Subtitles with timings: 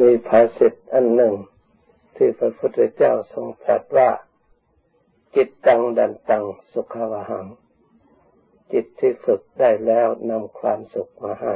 [0.00, 1.34] มีภาษิตอันหนึ่ง
[2.16, 4.10] ที่พระพุทธเจ้าทรงตรัสว่า
[5.34, 7.46] จิตตังดันตังสุขวหัง
[8.72, 11.54] จิตที่ฝึกได้แล้วนำความสุขมาให้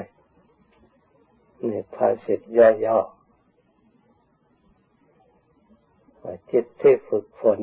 [1.69, 3.17] นี่ภาษิตย่อๆ
[6.53, 7.61] จิตที่ฝึกฝน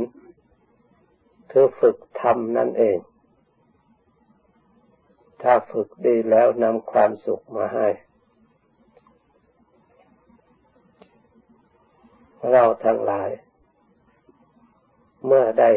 [1.52, 2.98] คือฝึกทำนั่นเอง
[5.42, 7.88] ถ้าฝึกดีแล้วนำความสุขมาให้
[12.52, 13.30] เราทั้งหลาย
[15.26, 15.72] เมื่อได้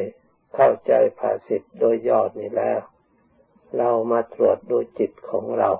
[0.55, 2.80] เข้าใจภาษิตโดยยอดนี้แล้ว
[3.79, 5.70] เรามาตรวจดูจิตของเรา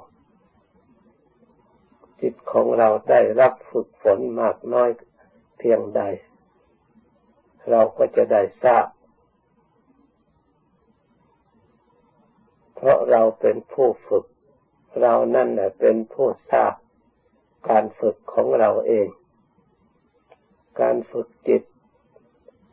[2.21, 4.91] จิตของเราได้รับฝึกฝนมากน้อย
[5.59, 6.03] เพียงใด
[7.71, 8.87] เราก็จะได้ทราบ
[12.77, 14.25] เพราะเราเป็นผู้ฝึก
[15.01, 16.75] เรานั่นแหละเป็นผู้ทราบ
[17.69, 19.09] การฝึกของเราเอง
[20.81, 21.63] การฝึกจิต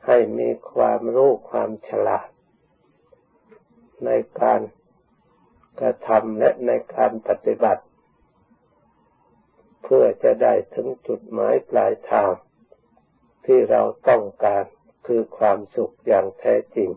[0.06, 2.28] ให้มีความรู้ความฉลาด
[4.06, 4.10] ใน
[4.42, 4.62] การ
[5.80, 7.84] กระทำและในการปฏิบัติ
[9.84, 12.32] เพื่อจะได้ถึงจุดหมายปลายทาง
[13.46, 14.64] ที่เราต้องการ
[15.08, 16.90] คือความสุขอย่างแท้จริง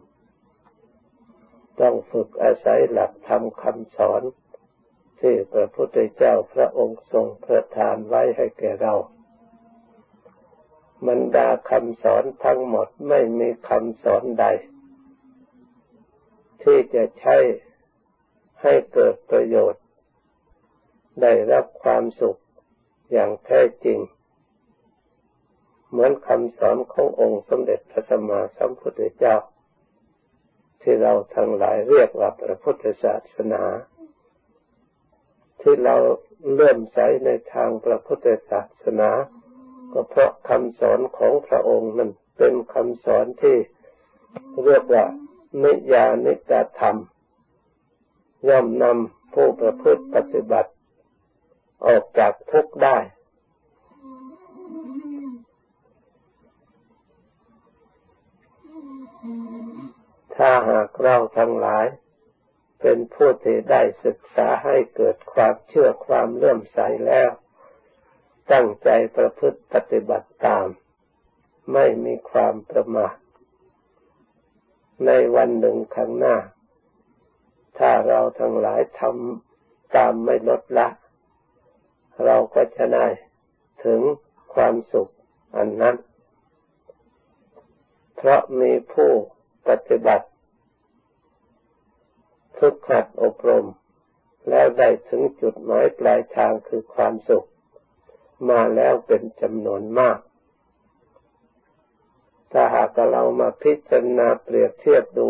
[1.80, 4.23] ต้องฝึกอาศัยหลักธรรมคำสอน
[5.20, 8.95] ที่พระพุทธเจ้าพระองค์ทรงประทานไว้ให้แก่เรา
[11.08, 14.47] บรรดาคำสอนทั้งหมดไม่มีคำสอนใด
[16.62, 17.36] ที่จะใช้
[18.62, 19.84] ให้เกิดประโยชน์
[21.22, 22.41] ได้รับความสุข
[23.12, 23.98] อย่างแท้จริง
[25.91, 29.36] เหมือนคำสอนขององค์สมเด็จพระสัมมาสัมพุทธเจ้า
[30.83, 33.62] ที่เราทั้งหลายเรียกว่าพระพุทธศาสนา
[35.61, 35.97] ที่เรา
[36.52, 39.11] เลื่มใสในทางพระพุทธศาสนา
[39.92, 43.56] ก็เพราะคำสอนของพระองค์นั้นเป็นคำสอนที่
[44.65, 45.05] เรียกว่า
[45.64, 46.97] นิยานิกธรรม
[48.48, 50.70] ย่อมนำผู้ประพฤติปฏิบัติ
[51.86, 52.96] ออกจากทุกข์ได้
[60.36, 61.86] ถ้าหากเราทั้งหลาย
[62.80, 67.30] เป็นผู้ที่ได้ศึกษาให้เกิดความเชื่อความเลื่อมใสแล้ว
[68.52, 70.67] ตั้งใจประพฤติปฏิบัติตาม
[71.73, 73.14] ไม่มีความประมาท
[75.07, 76.36] ในวันหนึ่งข้างหน้า
[77.79, 80.89] ถ้าเราทั้งหลายทำตามไม่ลดละ
[82.24, 83.07] เราก็จะได้
[83.84, 84.01] ถึง
[84.55, 85.13] ความสุข
[85.57, 85.96] อันนั้น
[88.17, 89.11] เพราะมีผู้
[89.68, 90.27] ปฏิบัติ
[92.58, 93.67] ฝึกหัดอบรม
[94.51, 97.46] แล้วได้ถึงจุดหมายปลายทางคือความสุข
[98.51, 100.19] มาแล้วเป็นจำนวนมาก
[102.52, 105.29] ถ้าหากเรามาพิจารณาเปรียบเทียบดู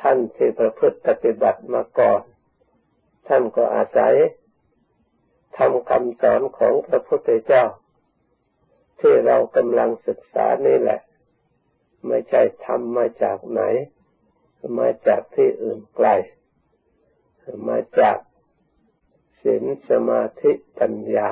[0.00, 2.22] ท่านที่ประพฤติปฏิบัติมาก่อน
[3.28, 4.14] ท่านก็อาศัย
[5.58, 7.64] ทำคำสอนของพระพุทธเจ้า
[9.00, 11.00] ที่เรากำลังศึกษานี่แหละ
[12.06, 13.62] ไม่ใช่ทำมาจากไหน
[14.78, 16.08] มาจากที่อื่นไกล
[17.68, 18.16] มาจาก
[19.42, 21.30] ศีลสมาธิปัญญา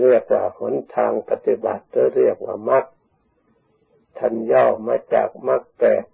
[0.00, 2.84] เรียกว่าหนทางปฏิบัติหรือเรียกว่ามรรค
[4.18, 6.04] ทันย่อมาจากมรรคแปด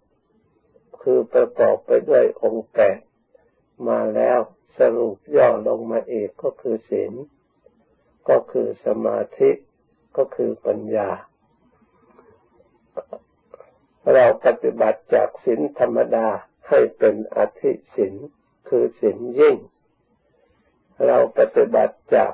[1.02, 2.98] คือประกอบไปด้วยองค์แปด
[3.88, 4.38] มาแล้ว
[4.78, 7.12] สรุปย่อลงมาเอกก็คือศีล
[8.28, 9.50] ก็คือสมาธิ
[10.16, 11.10] ก็คือปัญญา
[14.12, 16.26] เราปฏิบัติจากศีลธรรมดา
[16.68, 18.14] ให้เป็นอธิศีล
[18.68, 19.56] คือศีลยิ่ง
[21.06, 22.32] เราปฏิบัติจาก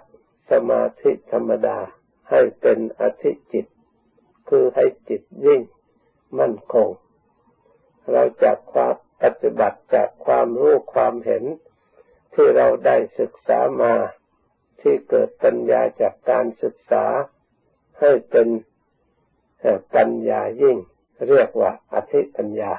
[0.51, 1.79] สมาธิธรรมดา
[2.31, 3.67] ให้เป็นอธิจิต
[4.49, 5.61] คือให้จิตยิ่ง
[6.39, 6.89] มั่นคง
[8.11, 11.45] เราจากความปฏิบัติจากความรู้ความเห็น
[12.35, 13.95] ที่เราได้ศึกษามา
[14.81, 17.05] ที่เกิดปัญญาจากการศึกษา
[18.01, 18.49] ให้เป็น
[19.95, 20.77] ปัญญายิ่ง
[21.29, 22.73] เรียกว่าอธิปัญญา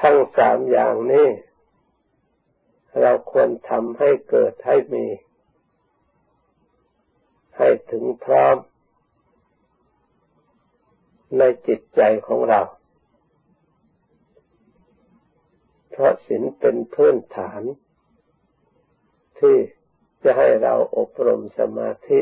[0.00, 1.28] ทั้งสามอย่างนี้
[3.00, 5.06] เราควรทำให้เกิดให้มี
[7.56, 8.56] ให้ถึงพร้อม
[11.38, 12.60] ในจิตใจของเรา
[15.90, 17.62] เพราะศีลเป็นพื้นฐาน
[19.38, 19.56] ที่
[20.22, 22.20] จะให้เราอบรมสมาธิ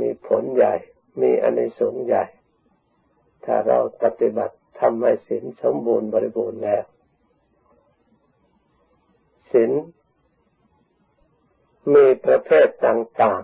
[0.00, 0.74] มีผลใหญ่
[1.20, 2.24] มีอนิสงส์ใหญ่
[3.44, 6.84] ถ้าเราปฏิบัติ ทำให้ศีลสมบูรณ์บริบูรณ์แล้ว
[9.52, 9.70] ศีล
[11.94, 13.42] มีประเภทต่าง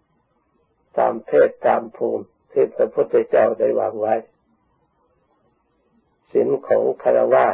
[0.00, 4.14] ๆ ตามเพศตามภูมิที่พระพุทธเจ้าได้วางไว้
[6.32, 7.46] ศีลของคารวะ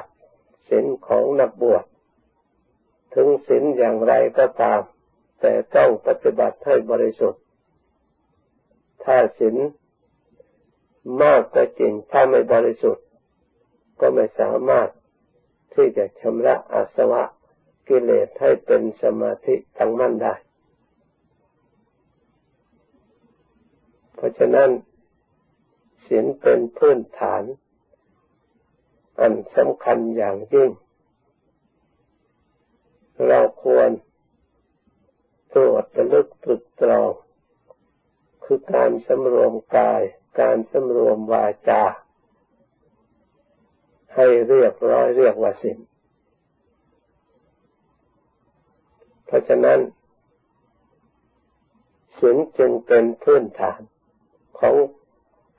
[0.68, 1.84] ศีลของนักบวช
[3.14, 4.80] ถึงศีลอย่างไรก็ตาม
[5.40, 7.42] แต่ต้องปฏิบัติให้บริสุทธิ์
[9.04, 9.56] ถ้าศีล
[11.22, 13.06] มากก็จริงถ้าไม่บริสุทธิ์
[14.00, 14.88] ก็ไม่สามารถ
[15.74, 17.22] ที่จะชำระอาสวะ
[17.88, 20.34] กิเลสให้เป็นสมาธิตั้งมั่นได้
[24.14, 24.70] เพราะฉะนั้น
[26.06, 27.42] ศีลเป็นพื้นฐาน
[29.20, 30.70] อันสำคัญอย่างยิ่ง
[33.26, 33.90] เราควร
[35.54, 37.12] ตรวจระลึกตรึกตรอง
[38.44, 40.02] คือการสำรวมกาย
[40.40, 41.82] การสำรวมวาจา
[44.14, 45.78] ให้เรียบร้อยเรียกว่าศีล
[49.26, 49.80] เพราะฉะนั้น
[52.18, 53.80] ศีลจึงเป็นพื้นฐาน
[54.60, 54.74] ของ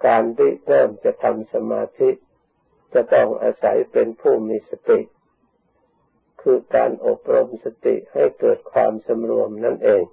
[0.05, 2.09] การที่เริ่มจะทำสมาธิ
[2.93, 4.99] จะต้องอาศัยเป็นผู้มีสติ
[6.41, 10.03] คือการอบรมสติให้เกิดความสำรวมนั่นเอง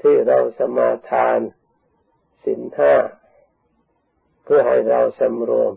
[0.00, 1.38] ที่เราสมาทาน
[2.44, 2.94] สินห้า
[4.44, 5.72] เพื่อให้เราสำรวม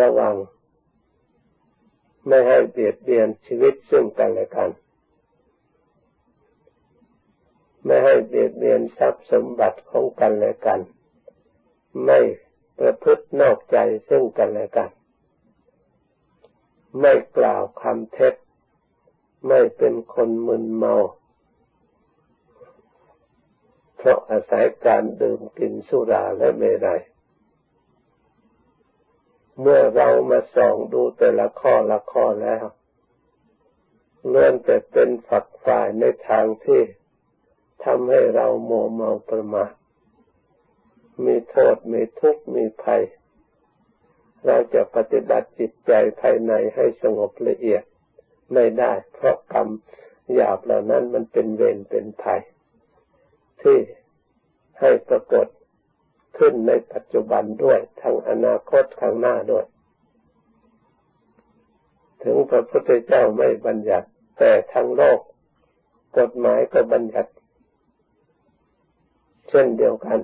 [0.00, 0.36] ระวัง
[2.28, 4.70] ไม่ให้เบียดเบียนชีวิตซึ่งกันและกัน
[7.84, 10.80] ไม่ให้เบียดเบียนทรัพย์สมบัติของกันและกัน
[12.04, 12.20] ไม่
[12.78, 13.76] ประพฤตินอกใจ
[14.08, 14.90] ซึ่งกันและกัน
[17.00, 18.34] ไม่กล่าวคำเท็จ
[19.48, 20.94] ไม่เป็นคนมึนเมา
[24.04, 27.02] เพราะอาศัยการดื่มกินสุราและเมรัย
[29.60, 32.64] เมื่อเรามาส่องดูแต่ละข้อละข้อแล้ว
[34.28, 36.82] เลื่อนแต่เป็นฝักฝ่ายในทางที่
[37.84, 39.72] ทำให้เราโมเมาประมาท
[41.24, 43.02] มีโทษมีทุกข์มีภัย
[44.46, 47.82] เราจะปฏิบัติจิตใจภายในให้สงบละเอียด
[48.52, 49.68] ไม่ได้ เพราะกรรม
[50.34, 52.42] หยาบเหล่านั้นมันเป็นเวรเป็นภัย
[53.62, 53.78] ที่
[54.80, 55.46] ให้ปรากฏ
[56.38, 59.64] ขึ้นในปัจจุบันด้วยทางอนาคตข้างหน้าด้วย
[62.24, 65.18] ถึงพระพุทธเจ้าไม่บัญญัติ แต่ทางโลก
[66.18, 67.30] กฎหมายก็บัญญัติ
[69.48, 70.20] เช่นเดียวกัน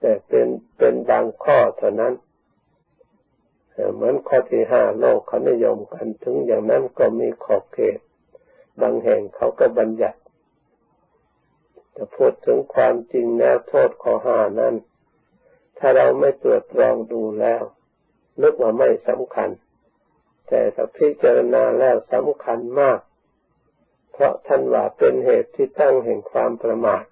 [0.00, 0.46] แต่เป็น
[0.78, 2.14] เป็นบางข้อเท่านั้น
[3.94, 7.98] เหมือนข้อที่ห้าโลกเขานิยมกัน ถึงอย่างนั้นก็มีขอบเขต
[8.80, 10.18] บางแห่งเขาก็บัญญัติ
[11.96, 14.74] จะพูดถึงความจริงแนวโทษข้อห้านั้น
[15.78, 17.62] ถ้าเราไม่ตรวจตรองดูแล้ว
[18.42, 19.50] นึกว่าไม่สำคัญ
[20.48, 23.00] แต่ถ้าพิจารณาแล้วสำคัญมาก
[24.12, 27.04] เพราะท่านว่าเป็นเหตุที่ตั้งแห่งความประมาท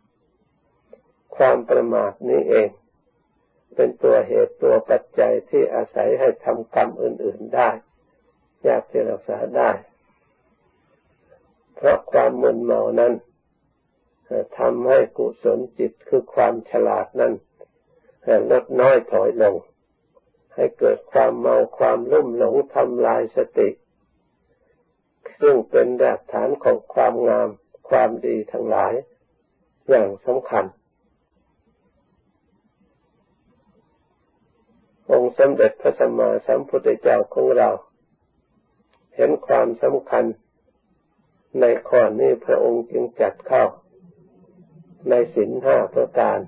[1.36, 2.68] ความประมาทนี้เอง
[3.74, 7.70] เป็นตัวเหตุตัวปัจจัยที่อาศัยให้ทำกรรมอื่น ๆได้
[8.66, 9.70] ยากที่รักษาได้
[11.74, 13.12] เพราะความมึนเมานั้น
[14.58, 17.32] ทำให้กุศลจิตคือความฉลาดนั้น
[18.50, 19.54] ลดน้อยถอยลง
[20.54, 23.68] ให้เกิดความเมาความลุ่มหลงทำลายสติ
[25.40, 27.48] ซึ่งเป็นรากฐานของความงาม
[27.88, 28.92] ความดีทั้งหลาย
[29.88, 30.64] อย่างสำคัญ
[35.10, 37.68] องค์สมเด็จพระสัมมาสัมพุทธเจ้าของเรา
[39.16, 40.24] เห็นความสำคัญ
[41.60, 43.64] ในข้อนี้พระองค์จึงจัดเข้า
[45.10, 46.38] ในสินห้าประการ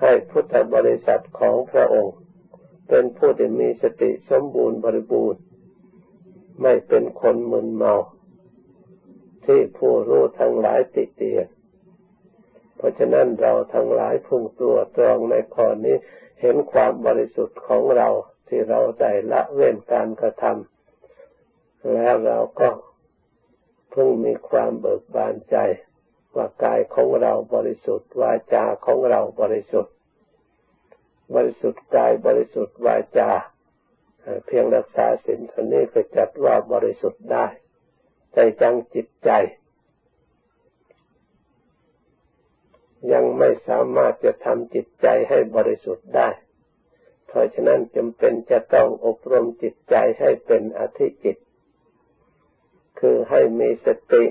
[0.00, 2.16] ให้พุทธบริษัทของพระองค์
[2.88, 5.40] เป็นผู้ที่มีสติสมบูรณ์บริบูรณ์
[6.62, 7.94] ไม่เป็นคนมึนเมา
[9.46, 11.46] ที่ผู้รู้ทั้งหลายติเตียน
[12.76, 15.96] เพราะฉะนั้นเราทั้งหลายพึงตัวตรองในข้อนี้
[16.40, 18.08] เห็นความบริสุทธิ์ของเรา
[18.48, 22.68] ที่เราได้ละเว้นการกระทำแล้วเราก็
[23.90, 25.56] เพิ่งมีความเบิกบานใจ
[26.36, 29.94] ว่ากายของเราบริสุทธิ์ วาจาของเราบริสุทธิ์
[31.34, 33.30] บริสุทธิ์กายบริสุทธิ์วาจา
[34.46, 37.46] เพียงรักษาศีลเท่านี้ก็จัดว่าบริสุทธิ์ได้
[38.32, 39.30] ใจจังจิตใจ
[43.12, 46.28] ยังไม่สามารถจะทำจิตใจให้บริสุทธิ์ได้
[47.26, 51.36] เพราะฉะนั้นจำเป็นจะต้องอบรมจิตใจให้เป็นอธิจิต
[53.00, 54.24] คือให้มีสติ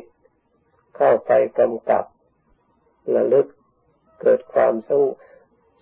[0.95, 2.05] เข้าไปกำกับ
[3.15, 3.47] ระลึก
[4.21, 5.03] เกิดความสง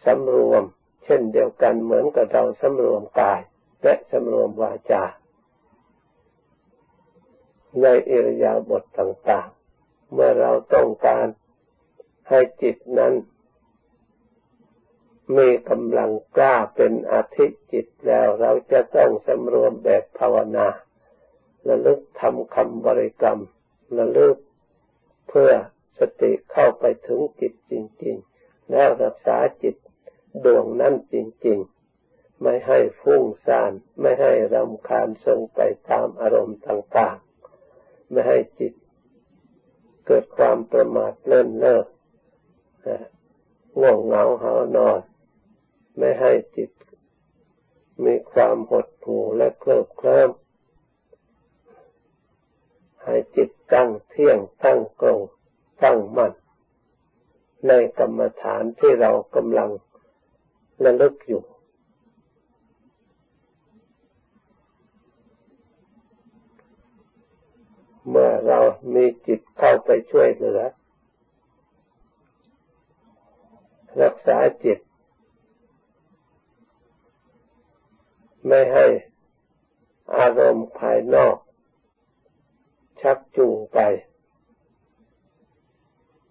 [0.05, 0.63] สำรวม
[1.03, 3.39] เช่นเดียวกันเหมือนกับเราสำรวมกาย
[3.83, 5.03] และสำรวมวาจา
[7.81, 9.49] ในอิริยาบถต่าง
[9.81, 11.25] ๆ เมื่อเราต้องการ
[12.29, 13.13] ให้จิตนั้น
[15.37, 20.67] มีกำลังกล้าเป็นอาทิจิตแล้วเราจะต้องสำรวมแบบภาวนา
[21.67, 23.39] ระลึกทำคำบริกรรม
[23.97, 24.35] ระลึก
[25.33, 25.53] เพื่อ
[25.99, 27.73] สติเข้าไปถึงจิตจ
[28.03, 29.75] ริง ๆ แล้วรักษาจิต
[30.45, 31.15] ดวงนั้นจ
[31.47, 31.59] ริง
[31.99, 33.71] ๆ ไม่ให้ฟุ้งซ่าน
[34.01, 35.59] ไม่ให้รำคาญทรงไป
[35.89, 38.73] ตามอารมณ์ต่างๆ ไม่ให้จิต
[40.05, 41.81] เกิดความประมาทเลิ่นเล่อ
[43.79, 44.99] ง่วงเหงาหานอน
[45.97, 46.71] ไม่ให้จิต
[48.05, 50.29] มีความหดหู่และเคลิบเคลิ้ม
[53.03, 55.19] ให้จิตตั้งเที่ยงตั้งตรง
[55.83, 56.31] ตั้งมั่น
[57.67, 59.69] ในกรรมฐานที่เรากำลัง
[60.83, 61.43] ระลึกอยู่
[68.07, 68.59] เมื่อเรา
[68.93, 70.61] มีจิตเข้าไปช่วยเหลือ
[74.01, 74.79] รักษาจิต
[78.47, 78.85] ไม่ให้
[80.17, 81.35] อารมณ์ภายนอก
[83.01, 83.79] ชักจูงไป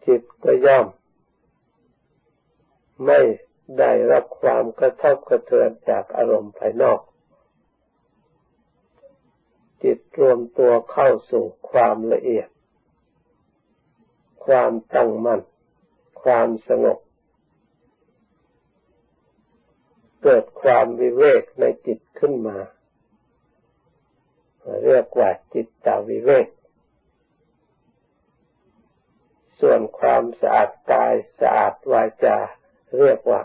[0.06, 0.86] จิตก็ย่อม
[3.06, 3.20] ไม่
[3.78, 7.00] ได้รับความกระทบกระเทือนจากอารมณ์ภายนอก
[9.82, 12.48] จิตรวมตัวเข้าสู่ความละเอียด
[14.46, 15.40] ความตั้งมั่น
[16.22, 16.98] ความสงบ
[20.22, 22.58] เกิดความวิเวกในจิตขึ้นมา
[24.84, 26.46] เรียกว่าจิตตาวิเวก
[29.60, 32.38] ส่วนความสะอาดกายสะอาดวาจา
[32.98, 33.42] เรียกว่า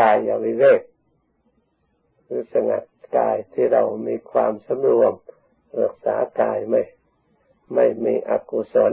[0.00, 0.82] กายวิเวก
[2.24, 2.84] หรือสงัด
[3.16, 5.12] กายที่เรามีความสำรวม
[5.80, 6.82] รักษากายไม่
[7.74, 8.92] ไม่มีอกุศล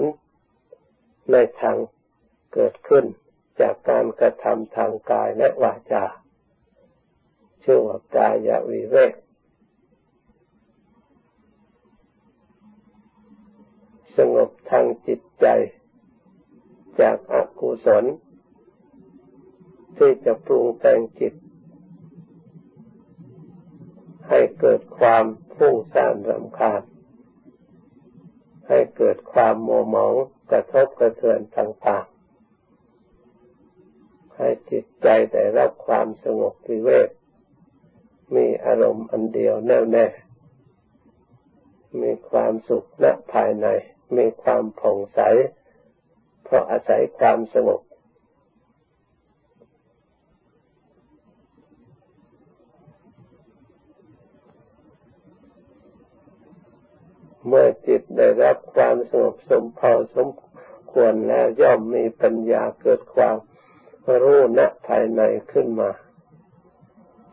[1.31, 1.77] ในทาง
[2.53, 3.05] เกิดขึ้น
[3.59, 6.05] จากการกระทำทางกายและวาจา
[7.63, 9.13] ชื่อว่ากายวิเวก
[14.17, 15.45] สงบทางจิตใจ
[17.01, 18.05] จากอกุศล
[19.97, 21.33] ที่จะปรุงแต่งจิต
[24.29, 25.25] ให้เกิดความ
[25.55, 26.81] ฟุ้งซ่านรำคาญ
[28.67, 30.13] ให้เกิดความโมหมอง
[30.51, 37.09] กระทบกระเทือนต่างๆ ให้จิตใจได้รับความสงบวิเวก
[38.35, 40.07] มีอารมณ์อันเดียวแน่วแน่
[42.01, 43.67] มีความสุขณภายใน
[44.17, 45.19] มีความผ่องใส
[46.49, 47.81] เพราะอาศัยความสงบ
[57.47, 60.27] เมื่อจิตได้รับความสงบสมพอสม
[60.91, 63.35] ควรแล้วย่อมมีปัญญาเกิดความ
[64.21, 65.89] รู้ณภายในขึ้นมา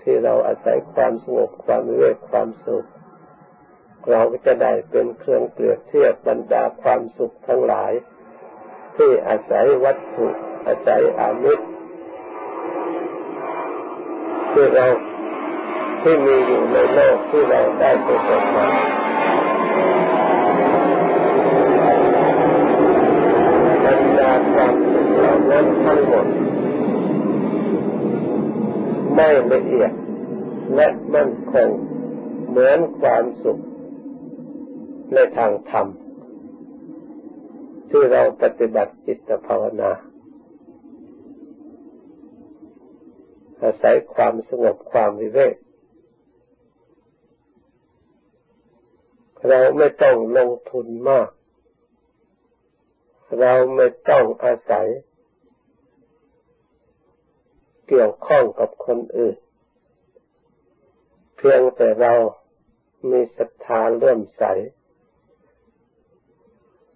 [0.00, 2.87] ที่เราอาศัยความสงบความเวกความสุข
[4.11, 7.92] เราก็จะได้เป็นเครื่องเปรียบเทียบบรรดาความสุขทั้งหลาย
[8.97, 10.27] ที่อาศัยวัตถุ
[10.67, 11.65] อาศัยอามิตร
[14.53, 14.87] ที่เรา
[16.03, 18.69] ที่มีอยู่ในโลกที่เราได้ประสบมา
[23.85, 26.27] บรรดาความสุขเหล่านั้นทั้งหมด
[29.15, 29.93] ไม่ละเอียด
[30.75, 31.69] และมั่นคง
[32.49, 33.59] เหมือนความสุข
[35.15, 35.87] ในทางธรรม
[37.97, 39.91] ที่เราปฏิบัติจิตภาวนา
[43.63, 45.55] อาศัยความสงบความวิเวก
[49.49, 51.29] เราไม่ต้องลงทุนมาก
[53.41, 54.87] เราไม่ต้องอาศัย
[57.89, 59.37] เกี่ยวข้องกับคนอื่น
[61.37, 62.15] เพียงแต่เรา
[63.11, 64.45] มีศรัทธาเลื่อมใส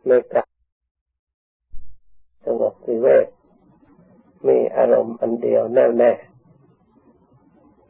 [0.09, 0.58] ในการ
[2.45, 3.27] สงบวิเวก
[4.49, 6.13] มีอารมณ์อันเดียวแน่วแน่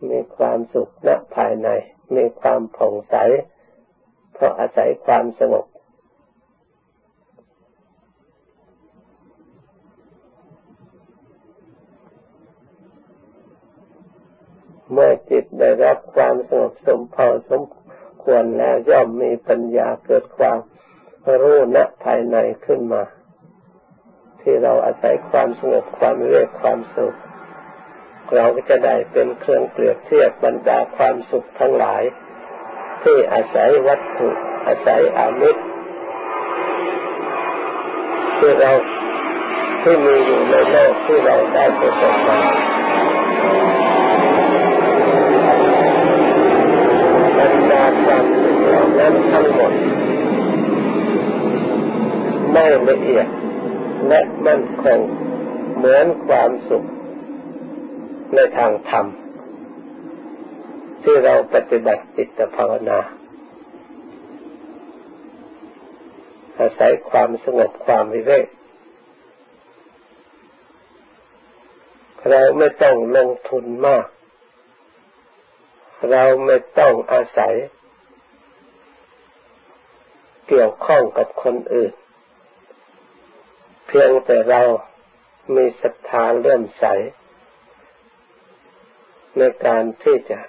[0.08, 1.68] มีความสุขณภายใน
[2.14, 3.14] มีความผ่องใส
[4.32, 5.66] เพราะอาศัยความสงบ
[14.92, 17.62] เมื่อจิตได้รับความสงบสมพอสม
[18.22, 20.58] ควรแล้วย่อมมีปัญญาเกิดความ
[21.40, 23.02] รู้ณภายในขึ้นมา
[24.50, 27.14] ที่เราอาศัยความสงบความเรียกความสุข
[28.34, 32.02] เราก็จะได้เป็นเครื่องเปรียบเทียบบรรดาความสุขทั้งหลาย
[33.02, 34.28] ที่อาศัยวัตถุ
[34.66, 35.62] อาศัยอามิตร
[38.38, 38.72] ที่เรา
[39.82, 42.40] ที่มีอยู่ในโลกที่เราได้ประสบมา
[47.38, 49.72] บรรดาความสุขเหล่านั้นทั้งหมด
[52.52, 53.28] ไม่ละเอียด
[54.06, 54.98] และมั่นคง
[55.76, 56.84] เหมือนความสุข
[58.34, 59.06] ในทางธรรม
[61.02, 63.00] ที่เราปฏิบัติจิตภาวนา
[66.58, 68.46] อาศัยความสงบความวิเวก
[72.30, 74.06] เราไม่ต้องลงทุนมาก
[76.10, 77.54] เราไม่ต้องอาศัย
[80.48, 81.92] เกี่ยวข้องกับคนอื่น
[83.90, 84.62] เพียงแต่เรา
[85.56, 86.84] มีศรัทธาเลื่อมใส
[89.38, 90.40] ในการที่จะ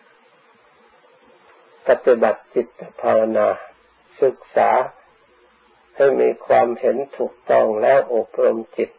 [1.87, 2.67] ปฏิบัติจิต
[3.01, 3.47] ภาวนา
[4.21, 4.71] ศึกษา
[5.95, 8.89] ให้มีความเห็นถูกต้องแล้วอบรมจิต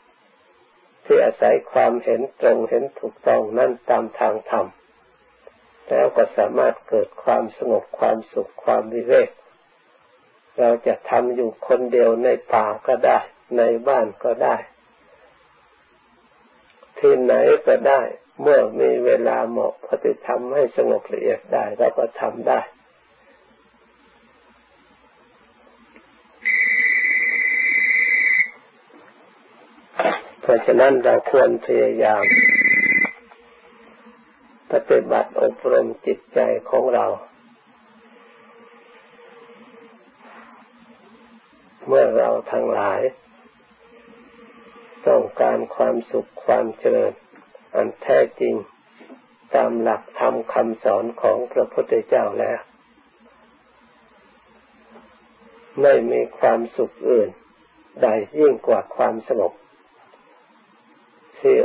[1.05, 4.67] ที่อาศัยความเห็นตรงเห็นถูกต้องนั่นตามทางธรรม
[5.89, 9.31] แล้วก็สามารถเกิดความสงบความสุขความวิเวก
[10.59, 13.19] เราจะทำอยู่คนเดียวในป่าก็ได้
[13.57, 14.57] ในบ้านก็ได้
[16.99, 17.35] ที่ไหน
[17.67, 18.01] ก็ได้
[18.43, 22.61] เมื่อมีเวลาเหมาะพอจะทำให้สงบละเอียดได้เราก็ทำได้
[30.41, 32.25] เพราะฉะนั้นเราควรพยายาม
[34.73, 36.41] ปฏิบัติอบรมจิตใจ
[36.71, 37.07] ของเรา
[41.87, 43.01] เมื่อเราทั้งหลาย
[45.85, 47.13] ความสุขความเจริญ
[47.75, 48.55] อันแท้จริง
[49.55, 52.61] ตามหลักธรรมคำสอนของพระพุทธเจ้าแล้ว
[55.83, 57.31] ไม่มีความสุขอื่น
[58.03, 59.53] ใดยิ่งกว่าความสงบ
[61.39, 61.57] ที่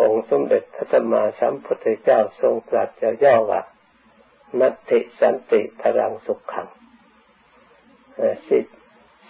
[0.00, 3.62] องค์สมเด็จพระสัมมาสัมพุทธเจ้าทรงตรัสจะย่อว่า
[4.60, 6.68] นัตติสันติพลังสุขขัง
[8.48, 8.58] สิ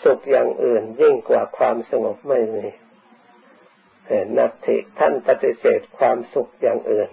[0.02, 2.66] สุขอย่างอื่นยิ่งกว่าความสงบไม่มี
[4.38, 7.10] นัตติท่านปฏิเสธความสุขอย่างอื่น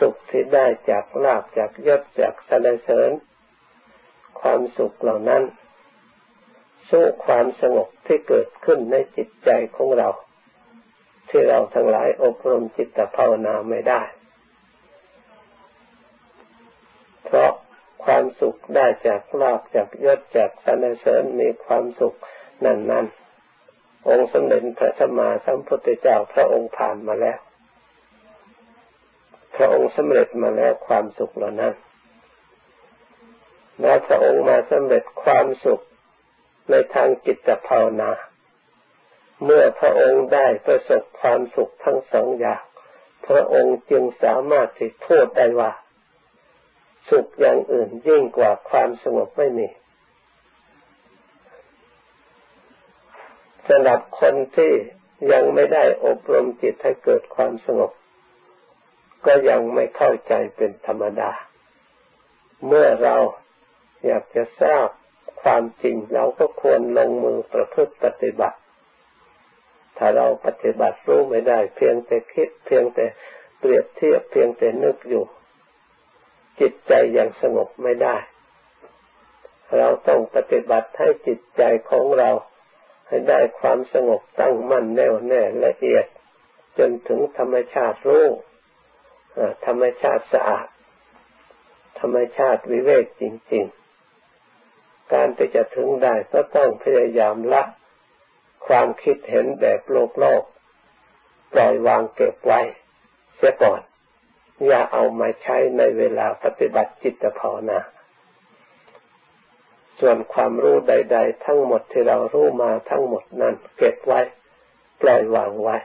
[0.00, 3.10] สุขที่ได้จากลาบจากยศจากสรรเสริญ
[4.40, 5.42] ความสุขเหล่านั้น
[6.90, 10.08] สู้ความสงบที่เกิดขึ้นในจิตใจของเรา
[11.28, 14.02] ที่เราทั้งหลายอบรมจิตภาวนาไม่ได้
[17.24, 17.52] เพราะ
[18.04, 22.16] ความสุขได้จากลาบจากยศจากสรรเสริญมีความสุข
[22.64, 23.06] นั่นนั่น
[24.08, 27.38] องค์สมเด็จพระสัมมาสัมพุทธเจ้าพระองค์ผ่านมาแล้ว
[29.56, 31.74] พระองค์สำเร็จมาแล้วความสุขเหล่านั้น
[33.80, 35.80] แล้วพระองค์มาสำเร็จความสุข
[36.70, 38.10] ในทางจิตภาวนา
[39.44, 42.62] เมื่อพระองค์ได้ประสบความสุขทั้งสองอย่าง
[43.26, 45.72] พระองค์จึงสามารถที่พูดได้ว่า
[47.10, 49.68] สุขอย่างอื่นยิ่งกว่าความสงบไม่มี
[53.72, 54.72] สำหรับคนที่
[55.32, 57.92] ยังไม่ได้อบรมจิตให้เกิดความสงบ
[59.26, 61.30] ก็ยังไม่เข้าใจเป็นธรรมดา
[62.66, 63.16] เมื่อเรา
[64.06, 64.86] อยากจะทราบ
[65.42, 68.58] ความจริงเราก็ควรลงมือประพฤติปฏิบัติ
[69.96, 73.06] ถ้าเราปฏิบัติรู้ไม่ได้ เพียงแต่คิด เพียงแต่
[73.58, 75.24] เปรียบเทียบเพียงแต่นึกอยู่
[76.60, 78.16] จิตใจยังสงบไม่ได้
[79.76, 82.30] เราต้องปฏิบัติให้จิตใจของเรา
[83.10, 86.06] ให้ได้ความสงบตั้งมั่นแน่วแน่ละเอียด
[86.78, 88.26] จนถึงธรรมชาติรู้
[89.66, 90.66] ธรรมชาติสะอาด
[92.00, 93.64] ธรรมชาติวิเวกจริง
[94.38, 97.62] ๆ การที่จะถึงได้ก็ต้องพยายามละ
[98.66, 100.42] ความคิดเห็นแบบโลกโลก
[101.52, 102.60] ปล่อยวางเก็บไว้
[103.36, 103.80] เสียก่อน
[104.66, 107.78] อย่าเอามาใช้ในเวลาปฏิบัติจิตภาวนา
[110.00, 114.20] ส่วนความรู้ใด ๆ ทั้งหมดที่เรารู้มาทั้งหมดนั้นเก็บไว้
[115.02, 115.76] ปล่อยวางไว้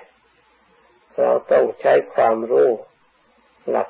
[1.20, 2.70] เราต้องใช้ความรู้
[3.70, 3.90] หลัก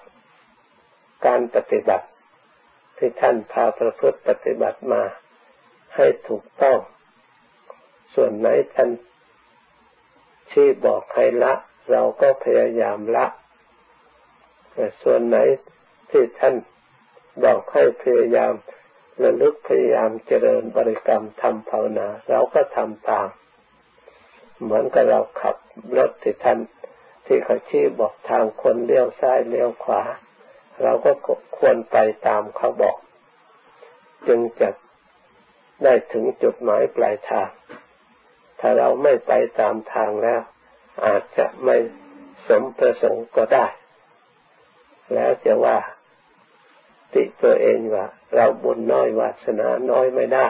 [1.25, 2.07] การปฏิบัติ
[2.97, 5.03] ที่ท่านพาประพฤติปฏิบัติมา
[5.95, 6.79] ให้ถูกต้อง
[8.15, 8.89] ส่วนไหนท่าน
[10.51, 11.53] ที่บอกให้ละ
[11.91, 13.25] เราก็พยายามละ
[14.73, 15.37] แต่ส่วนไหน
[16.09, 16.55] ที่ท่าน
[17.43, 18.53] บอกให้พยายาม
[19.23, 23.27] ระลึกพยายามเจริญบริกรรมทำภาวนา เราก็ทำตาม
[24.61, 25.55] เหมือนกับเราขับ
[25.97, 26.59] รถที่ท่าน
[27.25, 30.03] ที่เขาชี้บอกทางคนเลี้ยวซ้ายเลี้ยวขวา
[30.83, 31.11] เราก็
[31.57, 31.97] ควรไป
[32.27, 32.97] ตามเขาบอก
[34.27, 34.69] จึงจะ
[35.83, 37.49] ได้ถึงจุดหมายปลายทาง
[38.59, 40.41] ถ้าเราไม่ไปตามทางแล้ว
[41.05, 41.77] อาจจะไม่
[42.47, 43.65] สมประสงค์ก็ได้
[45.13, 45.77] แล้วจะว่า
[47.15, 50.47] ติตัวเองว่า เราบุญน้อยวาสนาน้อยไม่ได้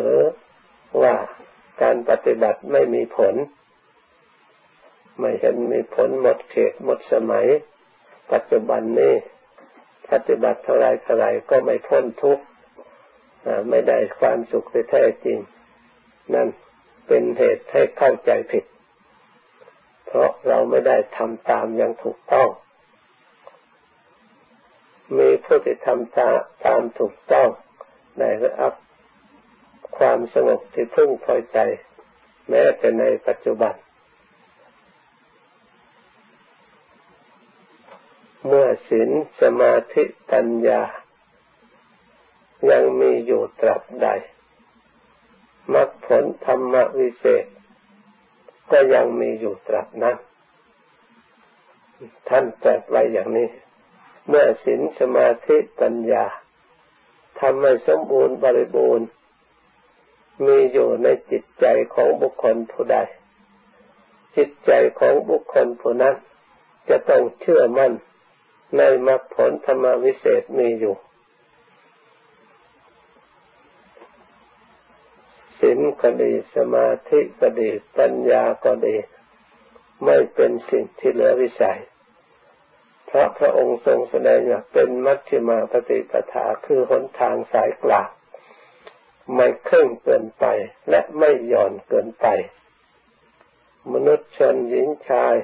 [0.00, 0.24] หรือ
[1.02, 1.14] ว่า
[1.82, 3.34] การปฏิบัติไม่มีผล
[5.20, 7.46] ไม่เห็นมีผลหมดเขตหมดสมัย
[8.32, 9.14] ปัจจุบันนี้
[10.10, 12.44] ปฏิบัติเท่าไรเท่าไรก็ไม่พ้นทุกข์
[13.68, 15.38] ไม่ได้ความสุขแท้จริง
[16.34, 16.48] นั่น
[17.06, 18.64] เป็นเหตุให้เข้าใจผิด
[20.06, 22.48] เพราะเราไม่ได้ทำตามอย่างถูกต้อง
[25.18, 26.30] มีผู้ที่ทำตา
[26.64, 27.48] ตามถูกต้อง
[28.18, 28.74] ได้รับ
[29.98, 31.58] ความสงบที่พึ่งพอใจ
[32.48, 33.74] แม้แต่ในปัจจุบัน
[38.46, 40.82] เมื่อศีลสมาธิปัญญา
[42.70, 44.08] ยังมีอยู่ตราบใด
[45.74, 47.44] มรรคผลธรรมวิเศษ
[48.70, 50.16] ก็ยังมีอยู่ตราบนั้น
[52.28, 53.48] ท่านตรัสไว้อย่างนี้
[54.28, 56.24] เมื่อศีลสมาธิปัญญา
[57.40, 59.06] ทำให้สมบูรณ์บริบูรณ์
[60.46, 62.96] มีอยู่ในจิตใจของบุคคลผู้ใด
[64.36, 66.16] จิตใจของบุคคลผู้นั้น
[66.88, 67.92] จะต้องเชื่อมั่น
[68.76, 70.96] ในมรรคผลธรรมวิเศษมีอยู่
[75.58, 78.96] ศีลก็ดีสมาธิก็ดีปัญญาก็ดี
[80.04, 81.80] ไม่เป็นสิ่งที่เหลือวิสัย
[83.14, 88.08] ราะพระองค์ทรงแสดงว่าเป็นมัชฌิมาปฏิปทาคือหนทางสายกลาง
[89.34, 90.44] ไม่เคร่งเกินไป
[90.90, 92.26] และไม่หย่อนเกินไป
[93.92, 95.34] มนุษย์ชนหญิงชาย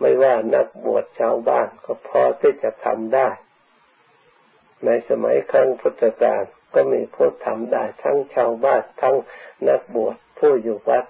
[0.00, 3.28] ไม่ว่านักบวชชาวบ้านก็พอที่จะทำได้
[4.84, 9.16] ในสมัยครั้งพุทธกาลก็มีผู้ทำได้ทั้งชาวบ้านทั้ง
[9.68, 11.04] นักบวชผู้อยู่วัด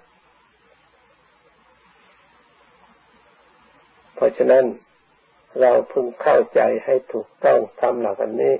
[4.14, 4.64] เพราะฉะนั้น
[5.60, 8.54] เราพึงเข้าใจให้ถูกต้องทำหลักอันนี้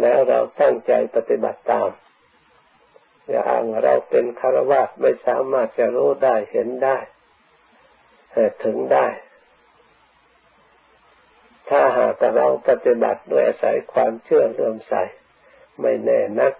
[0.00, 1.90] แล้วเราตั้งใจปฏิบัติตาม
[3.28, 6.98] อย่าอ้างเราเป็นคารวะไม่สามารถจะรู้ได้เห็นได้
[8.64, 9.06] ถึงได้
[11.68, 14.94] ถ้าหากเราปฏิบัติด้วยอาศัยความเชื่อเรื่มใส
[15.80, 16.52] ไม่แน่นัก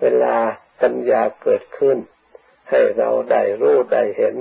[0.00, 0.36] เวลา
[0.80, 1.98] ปัญญาเกิดขึ้น
[2.70, 4.34] ให้เราได้รู้ได้เห็น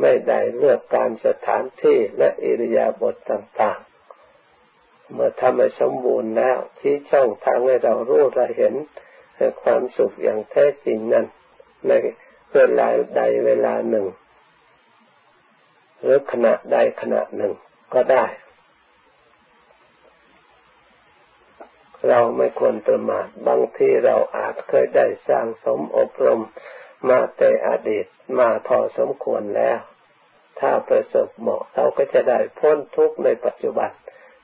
[0.00, 8.74] ไม่ได้เลือกการสถานที่และอิริยาบถต่างๆ เมื่อทำให้สมบูรณ์แล้วที่ช่องทางให้เรารู้ได้เห็น
[9.62, 11.26] ความสุขอย่างแท้จริงนั้น
[11.86, 11.92] ใน
[12.54, 14.06] เวลาใดเวลาหนึ่ง
[16.00, 17.52] หรือขณะใดขณะหนึ่ง
[17.94, 18.24] ก็ได้
[22.08, 26.42] เราไม่ควรประมาทบางทีเราอาจเคยได้สร้างสมอบรม
[27.08, 28.06] มาแต่อดีต
[28.38, 29.78] มาพอสมควรแล้ว
[30.60, 33.90] ถ้าประสบเหมาะเราก็จะได้พ้นทุกข์ในปัจจุบัน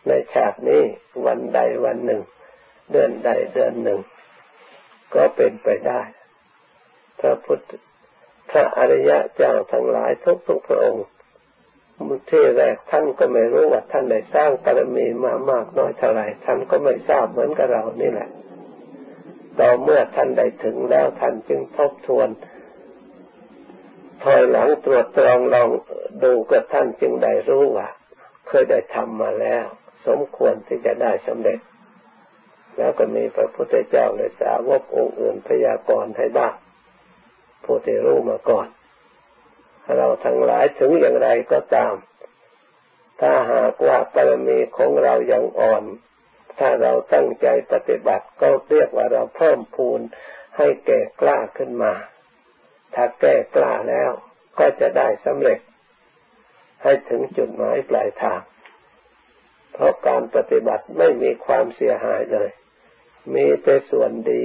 [0.09, 0.83] ในชาตินี้
[1.27, 2.23] วันใดวันหนึ่ง
[2.93, 4.01] เดือนใดเดือนหนึ่ง
[5.15, 6.03] ก็เป็นไปได้
[7.21, 7.61] พระพุทธ
[8.51, 11.07] พระอริยะเจ้าทั้งหลายทุกทุกพระองค์
[12.07, 18.29] มุที่แรกท่านก็ไม่รู้ว่าท่านได้สร้างบารมีมามากน้อยเท่าไหร่ท่านก็ไม่ทราบเหมือนกับเรานี่แหละ
[19.61, 22.29] ต่อเมื่อท่านได้ถึงแล้วท่านจึงทบทวน
[24.23, 25.69] ถอยหลังตรวจตรองลอง
[26.25, 27.89] ดูกับท่านจึงได้รู้ว่า
[28.47, 29.67] เคยได้ทำมาแล้ว
[30.07, 31.61] สมควรที่จะได้สำเร็จ
[32.77, 36.55] แล้วก็มีพระพุทธเจ้าและสาวกองค์อื่นพยากรณ์ให้บ้าง
[37.65, 38.69] ผู้ที่รู้มาก่อน
[39.97, 41.95] เราทั้งหลายถึงอย่างไรก็ตาม
[43.21, 45.83] ถ้าหากว่าปรมีของเรายังอ่อน
[46.61, 50.01] ถ้าเราตั้งใจปฏิบัติก็เรียกว่าเราเพิ่มพูน
[50.57, 51.93] ให้แก่กล้าขึ้นมา
[52.95, 54.11] ถ้าแก้กล้าแล้ว
[54.59, 55.61] ก็จะได้สำเร็จ
[56.83, 58.43] ให้ถึงจุดหมายปลายทาง
[59.73, 62.51] เพราะการปฏิบัติไม่มีความเสียหายเลย
[63.35, 64.45] มีแต่ส่วนดี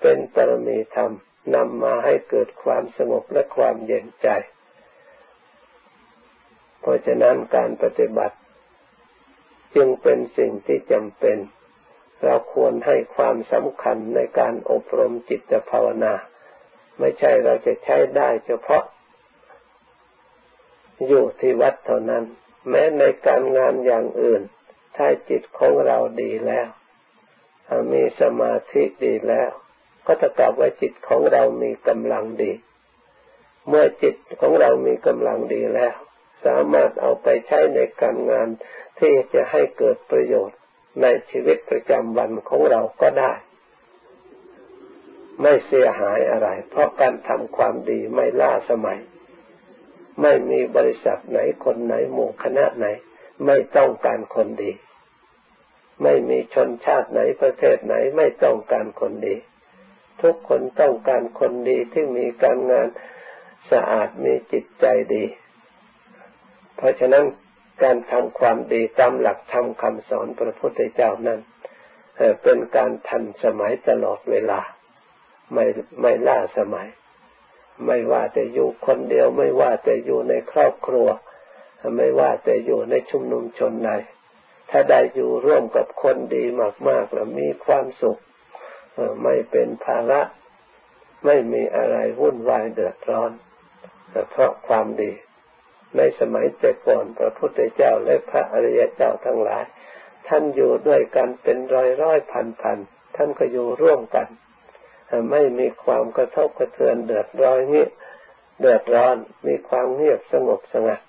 [0.00, 1.12] เป็นปรมีธรรม
[1.54, 4.28] นำมาให้เกิดความสงบและความเย็นใจ
[6.80, 8.36] เพราะฉะนั้นการปฏิบัติ
[9.74, 11.38] จึงเป็นสิ่งที่จำเป็น
[12.24, 16.14] เราควรให้ความสำคัญในการอบรมจิตภาวนา
[16.98, 18.84] ไม่ใช่เราจะใช้ได้เฉพาะ
[21.06, 22.24] อยู่ที่วัดเท่านั้น
[22.68, 24.42] แม้ในการงานอย่างอื่น
[24.96, 26.68] ถ้าจิตของเราดีแล้ว
[27.92, 29.50] มีสมาธิดีแล้ว
[30.06, 32.52] ก็จะกลับว่าจิตของเรามีกำลังดี
[33.68, 35.94] เมื่อจิตของเรามีกำลังดีแล้ว
[36.44, 38.48] สามารถเอาไปใช้ในการงาน
[39.00, 40.58] ที่จะให้เกิดประโยชน์
[41.02, 43.32] ในชีวิตประจำวันของเราก็ได้
[45.42, 49.00] ไม่เสียหายอะไร เพราะการทำความดีไม่ล่าสมัย
[50.22, 52.86] ไม่มีบริษัทไหนคนไหนหมู่คณะไหน
[53.46, 54.72] ไม่ต้องการคนดี
[56.02, 59.36] ไม่มีชนชาติไหนประเทศไหนไม่ต้องการคนดี
[60.22, 62.88] ทุกคนต้องการคนดีที่มีการงาน
[63.70, 65.24] สะอาดมีจิตใจดี
[66.78, 67.24] เพราะฉะนั้น
[67.82, 71.40] การทำความดีตามหลักธรรมคำสอนพระพุทธเจ้านั้น
[72.42, 74.60] เป็นการทันสมัยตลอดเวลา
[75.52, 75.64] ไม่
[76.02, 76.88] ไม่ล่าสมัย
[77.86, 81.08] ไม่ว่าจะอยู่คนเดียว ไม่ว่าจะอยู่ในครอบครัว
[81.96, 83.90] ไม่ว่าจะอยู่ในชุมนุมชนใด
[84.70, 86.44] ถ้าได้อยู่ร่วมกับคนดี
[86.88, 88.18] มากๆแล้วมีความสุข
[89.22, 90.20] ไม่เป็นภาระ
[91.24, 93.32] ไม่มีอะไรวุ่นวายเดือดร้อน
[94.30, 95.12] เพราะความดี
[95.96, 99.64] ในสมัยแต่ก่อนพระพุทธเจ้าและพระอริยเจ้าทั้งหลาย
[100.28, 102.78] ท่านอยู่ด้วยกันเป็นร้อยร้อยพันพัน
[103.16, 104.28] ท่านก็อยู่ร่วมกัน
[105.30, 107.86] ไม่มีความกระทบกระเทือนเดือดร้อนนี้
[108.60, 111.00] เดือดร้อนมีความเงียบสงบสงัด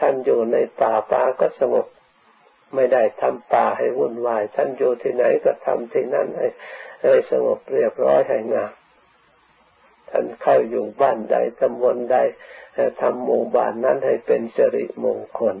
[0.00, 1.86] ท่านอยู่ในป่าป่าก็สงบ
[2.74, 6.28] ไม่ได้ทำป่าให้วุ่นวาย ท่านอยู่ที่ไหนก็ทำที่นั้น
[7.02, 8.72] ให้สงบเรียบร้อยให้งาม
[10.12, 12.16] ท่านเข้าอยู่บ้านใดตำบลใด
[13.00, 15.56] ทำหมู่บ้านนั้นให้เป็นสิริมงคล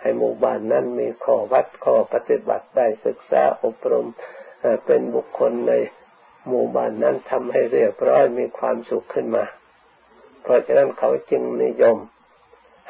[0.00, 4.06] ให้หมู่บ้านนั้นมีข้อวัดข้อปฏิบัติได้ศึกษาอบรม
[4.86, 5.72] เป็นบุคคลใน
[6.48, 9.44] หมู่บ้านนั้นทำให้เรียบร้อยมีความสุขขึ้นมา
[10.42, 11.96] เพราะฉะนั้นเขาจึงนิยม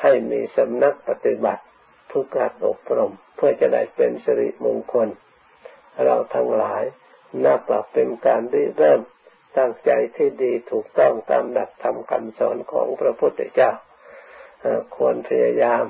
[0.02, 1.62] ให้มีสำนักปฏิบัติ
[2.10, 5.08] ทุกการอบรม เพื่อจะได้เป็นสิริมงคล
[6.04, 6.84] เราทั้งหลาย
[7.44, 8.40] นับว่าเป็นการ
[8.78, 9.00] เริ่ม
[9.56, 13.72] ตั้งใจที่ดีถูกต้องตามหลักธรรมคำสอนของพระพุทธเจ้า
[14.96, 15.84] ควรพยายาม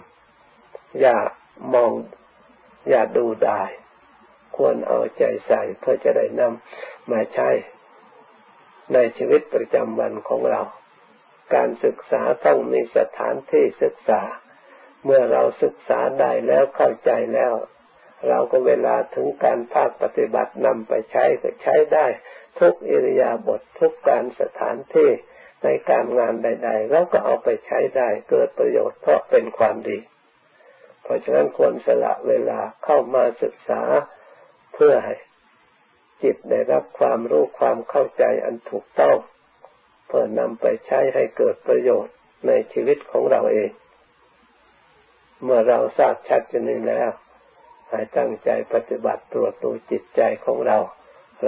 [1.00, 1.16] อย่า
[1.74, 1.92] มอง
[2.88, 3.62] อย่าดูได้
[4.56, 7.48] ควรเอาใจใส่เพื่อจะได้นำมาใช้
[8.92, 10.62] ในชีวิตประจำวันของเรา
[11.54, 14.22] การศึกษาต้องมีสถานที่ศึกษา
[15.04, 17.54] เมื่อเราศึกษาได้แล้วเข้าใจแล้ว
[18.28, 22.06] เราก็เวลาถึงการภาคปฏิบัตินำไปใช้ก็ใช้ได้
[22.58, 25.10] ทุกอิริยาบถททุกการสถานที่
[25.64, 29.98] ในการงานใด ๆ แล้วก็เอาไปใช้ได้เกิดประโยชน์เพราะเป็นความดี
[31.02, 33.82] เพราะฉะนั้นควรสละเวลาเข้ามาศึกษา
[34.74, 35.14] เพื่อให้
[36.22, 39.16] จิตได้รับความรู้ความเข้าใจอันถูกต้อง
[40.06, 42.14] เพื่อนำไปใช้ให้เกิดประโยชน์
[42.46, 43.70] ในชีวิตของเราเอง
[45.42, 47.10] เมื่อเราทราบชัดจะนี้แล้ว
[47.90, 50.78] ให้ตั้งใจปฏิบัติตรวจดูจิตใจของเรา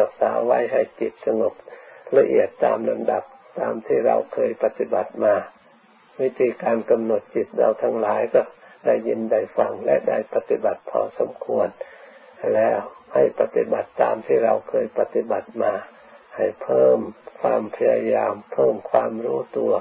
[0.01, 1.55] รักษาไว้ให้จิตสงบ
[2.19, 3.25] ละเอียดตามลำดับ
[3.59, 5.35] ตามที่เราเคยปฏิบัติมา
[6.21, 8.43] วิธีการกำหนดจิตเราทั้งหลายก็
[8.85, 11.69] ได้ยินได้ฟังและได้ปฏิบัติพอสมควร
[12.55, 12.79] แล้ว
[13.15, 15.73] ให้ปฏิบัติตามที่เราเคยปฏิบัติมา
[16.37, 16.99] ให้เพิ่ม
[17.41, 19.73] ความพยายาม เพิ่มความรู้ตัว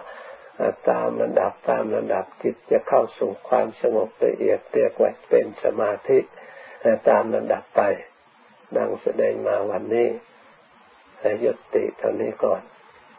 [0.89, 6.19] ตามระดับตามระดับจิตจะเข้าสู่ความสงบละเอียดเรียกว่าเป็นสมาธิ
[7.09, 7.81] ตามระดับไป
[8.77, 10.07] ดังแสดงมาวันนี้
[11.19, 12.61] ให้ยุติเท่านี้ก่อน